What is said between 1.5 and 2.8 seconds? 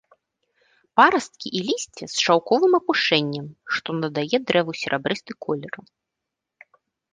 і лісце з шаўковым